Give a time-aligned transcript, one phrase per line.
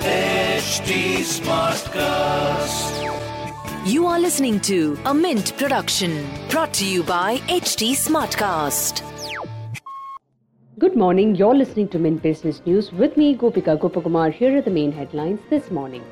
[0.00, 0.90] HT
[1.30, 2.94] Smartcast.
[3.86, 9.02] You are listening to a Mint production brought to you by HT Smartcast.
[10.78, 11.34] Good morning.
[11.34, 14.32] You're listening to Mint Business News with me, Gopika Gopakumar.
[14.32, 16.04] Here are the main headlines this morning.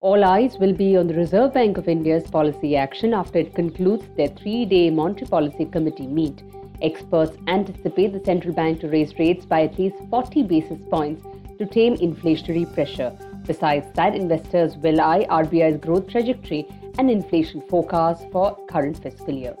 [0.00, 4.04] All eyes will be on the Reserve Bank of India's policy action after it concludes
[4.16, 6.42] their three day Monetary Policy Committee meet.
[6.82, 11.24] Experts anticipate the central bank to raise rates by at least 40 basis points
[11.58, 13.16] to tame inflationary pressure.
[13.46, 16.66] Besides that, investors will eye RBI's growth trajectory
[16.98, 19.56] and inflation forecast for current fiscal year.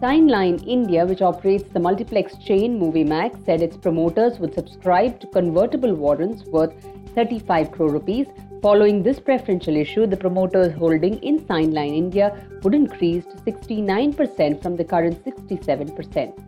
[0.00, 5.94] Cineline India, which operates the multiplex chain MovieMax, said its promoters would subscribe to convertible
[5.94, 6.74] warrants worth
[7.16, 8.26] 35 crore rupees.
[8.62, 14.76] Following this preferential issue, the promoters' holding in Cineline India would increase to 69% from
[14.76, 16.46] the current 67%.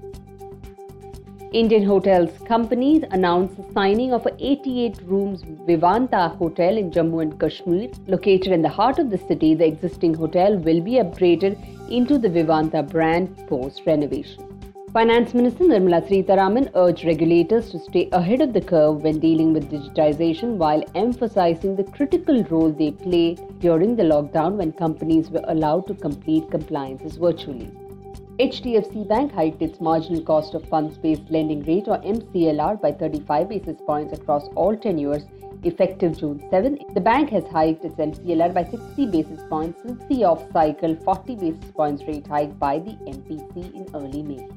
[1.52, 7.40] Indian Hotels Companies announced the signing of a 88 rooms Vivanta Hotel in Jammu and
[7.40, 7.88] Kashmir.
[8.06, 11.56] Located in the heart of the city, the existing hotel will be upgraded
[11.90, 14.57] into the Vivanta brand post renovation.
[14.92, 19.70] Finance Minister Nirmala Sitharaman urged regulators to stay ahead of the curve when dealing with
[19.70, 25.86] digitization while emphasizing the critical role they play during the lockdown when companies were allowed
[25.88, 27.70] to complete compliances virtually.
[28.38, 33.50] HDFC Bank hiked its marginal cost of funds based lending rate or MCLR by 35
[33.50, 35.24] basis points across all tenures
[35.64, 36.78] effective June 7.
[36.94, 41.36] The bank has hiked its MCLR by 60 basis points since the off cycle 40
[41.36, 44.48] basis points rate hike by the MPC in early May.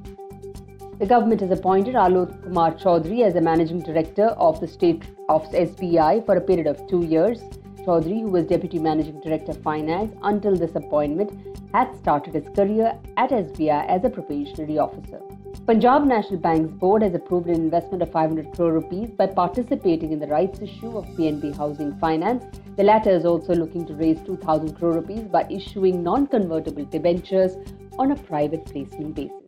[1.02, 5.41] The government has appointed Alok Kumar Chaudhary as the managing director of the state of
[5.49, 7.41] SBI for a period of two years.
[7.80, 11.31] Chaudhary, who was Deputy Managing Director of Finance until this appointment,
[11.73, 15.19] had started his career at SBI as a probationary officer.
[15.66, 20.19] Punjab National Bank's board has approved an investment of 500 crore rupees by participating in
[20.19, 22.45] the rights issue of PNB Housing Finance.
[22.77, 27.57] The latter is also looking to raise 2000 crore rupees by issuing non-convertible debentures
[27.97, 29.41] on a private placement basis.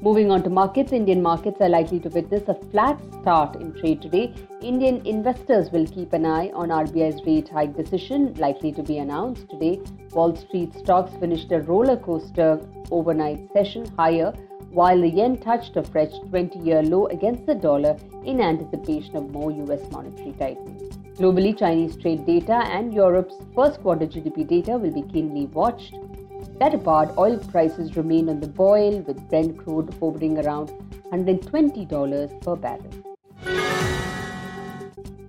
[0.00, 4.00] Moving on to markets, Indian markets are likely to witness a flat start in trade
[4.00, 4.32] today.
[4.60, 9.50] Indian investors will keep an eye on RBI's rate hike decision likely to be announced
[9.50, 9.80] today.
[10.12, 12.60] Wall Street stocks finished a roller coaster
[12.92, 14.32] overnight session higher
[14.70, 19.32] while the yen touched a fresh 20 year low against the dollar in anticipation of
[19.32, 20.78] more US monetary tightening.
[21.16, 25.96] Globally, Chinese trade data and Europe's first quarter GDP data will be keenly watched.
[26.58, 30.72] That apart, oil prices remain on the boil with Brent crude hovering around
[31.12, 32.90] $120 per barrel.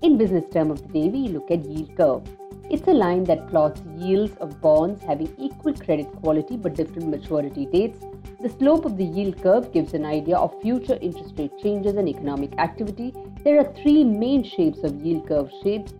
[0.01, 2.23] In business term of the day, we look at yield curve.
[2.71, 7.67] It's a line that plots yields of bonds having equal credit quality but different maturity
[7.67, 8.03] dates.
[8.41, 12.09] The slope of the yield curve gives an idea of future interest rate changes and
[12.09, 13.13] economic activity.
[13.43, 15.93] There are three main shapes of yield curve shapes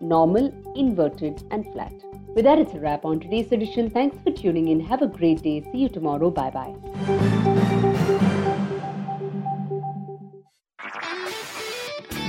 [0.00, 1.92] normal, inverted, and flat.
[2.34, 3.90] With that, it's a wrap on today's edition.
[3.90, 4.80] Thanks for tuning in.
[4.80, 5.62] Have a great day.
[5.72, 6.30] See you tomorrow.
[6.30, 6.74] Bye bye.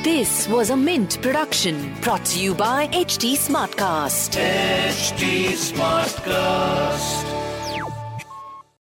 [0.04, 4.36] This was a Mint production brought to you by HT Smartcast.
[4.36, 7.41] HT Smartcast.